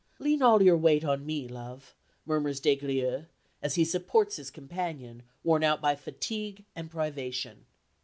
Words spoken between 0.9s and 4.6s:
on me, love," murmurs Des Grieux, as he supports his